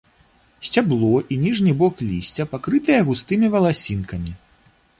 Сцябло 0.67 1.19
і 1.35 1.35
ніжні 1.41 1.75
бок 1.81 2.01
лісця 2.07 2.47
пакрытыя 2.53 3.05
густымі 3.11 3.47
валасінкамі. 3.57 4.31